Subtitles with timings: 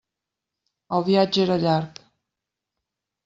[0.99, 2.01] El viatge era llarg.